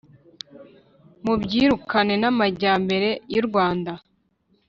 Mubyirukane 1.23 2.15
n'amajyambere 2.21 3.09
y'u 3.33 3.43
Rwanda! 3.47 3.91